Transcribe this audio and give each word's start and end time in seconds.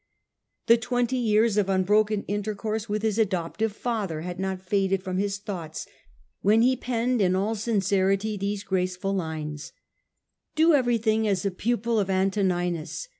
The 0.65 0.77
twenty 0.77 1.17
years 1.17 1.57
of 1.57 1.69
unbroken 1.69 2.23
intercourse 2.23 2.89
with 2.89 3.03
his 3.03 3.19
adoptive 3.19 3.71
father 3.71 4.21
had 4.21 4.39
not 4.39 4.59
faded 4.59 5.03
from 5.03 5.19
his 5.19 5.37
thoughts 5.37 5.85
when 6.41 6.63
he 6.63 6.75
penned 6.75 7.21
in 7.21 7.35
all 7.35 7.53
sincerity 7.53 8.35
these 8.35 8.63
graceful 8.63 9.13
lines: 9.13 9.65
Medit. 9.65 9.67
vi. 9.67 10.51
^ 10.53 10.55
Do 10.55 10.73
everything 10.73 11.27
as 11.27 11.45
a 11.45 11.51
pupil 11.51 11.99
of 11.99 12.09
Antoninus. 12.09 13.09